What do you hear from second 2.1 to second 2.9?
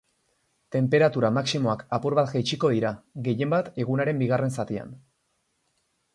bat jaitsiko